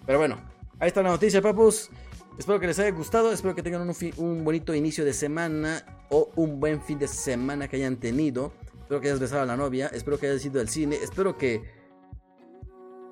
Pero 0.05 0.19
bueno, 0.19 0.37
ahí 0.79 0.87
está 0.87 1.01
la 1.01 1.09
noticia, 1.09 1.41
papus. 1.41 1.89
Espero 2.37 2.59
que 2.59 2.67
les 2.67 2.79
haya 2.79 2.91
gustado. 2.91 3.31
Espero 3.31 3.55
que 3.55 3.63
tengan 3.63 3.81
un, 3.81 3.95
un 4.17 4.43
bonito 4.43 4.73
inicio 4.73 5.05
de 5.05 5.13
semana 5.13 5.83
o 6.09 6.31
un 6.35 6.59
buen 6.59 6.81
fin 6.81 6.99
de 6.99 7.07
semana 7.07 7.67
que 7.67 7.77
hayan 7.77 7.97
tenido. 7.97 8.53
Espero 8.81 9.01
que 9.01 9.07
hayas 9.07 9.19
besado 9.19 9.43
a 9.43 9.45
la 9.45 9.57
novia. 9.57 9.87
Espero 9.93 10.17
que 10.17 10.27
hayas 10.27 10.43
ido 10.45 10.59
al 10.59 10.69
cine. 10.69 10.95
Espero 10.95 11.37
que 11.37 11.63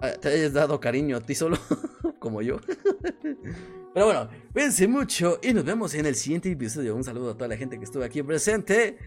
ah, 0.01 0.11
te 0.19 0.29
hayas 0.29 0.53
dado 0.53 0.79
cariño 0.79 1.17
a 1.17 1.21
ti 1.21 1.35
solo, 1.35 1.57
como 2.19 2.41
yo. 2.41 2.59
Pero 3.93 4.05
bueno, 4.05 4.29
cuídense 4.53 4.87
mucho 4.87 5.39
y 5.41 5.53
nos 5.53 5.65
vemos 5.65 5.93
en 5.95 6.05
el 6.05 6.15
siguiente 6.15 6.51
episodio. 6.51 6.95
Un 6.95 7.03
saludo 7.03 7.31
a 7.31 7.33
toda 7.33 7.47
la 7.47 7.57
gente 7.57 7.77
que 7.77 7.83
estuvo 7.83 8.03
aquí 8.03 8.21
presente. 8.23 8.97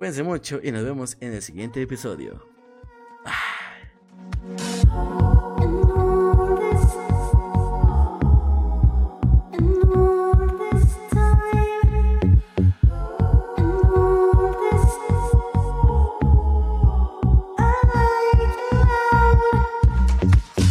Cuídense 0.00 0.22
mucho 0.22 0.60
y 0.62 0.72
nos 0.72 0.82
vemos 0.82 1.18
en 1.20 1.34
el 1.34 1.42
siguiente 1.42 1.82
episodio. 1.82 2.49